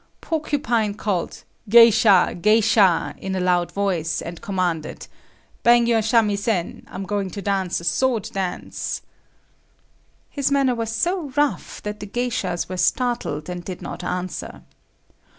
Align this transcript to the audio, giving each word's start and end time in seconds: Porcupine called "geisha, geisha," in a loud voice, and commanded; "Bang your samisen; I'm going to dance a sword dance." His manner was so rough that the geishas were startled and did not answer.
Porcupine 0.19 0.95
called 0.95 1.43
"geisha, 1.69 2.35
geisha," 2.41 3.13
in 3.19 3.35
a 3.35 3.39
loud 3.39 3.71
voice, 3.71 4.19
and 4.19 4.41
commanded; 4.41 5.05
"Bang 5.61 5.85
your 5.85 6.01
samisen; 6.01 6.87
I'm 6.87 7.03
going 7.05 7.29
to 7.29 7.39
dance 7.39 7.79
a 7.79 7.83
sword 7.83 8.27
dance." 8.33 9.03
His 10.31 10.49
manner 10.51 10.73
was 10.73 10.91
so 10.91 11.29
rough 11.37 11.83
that 11.83 11.99
the 11.99 12.07
geishas 12.07 12.67
were 12.67 12.77
startled 12.77 13.47
and 13.47 13.63
did 13.63 13.83
not 13.83 14.03
answer. 14.03 14.63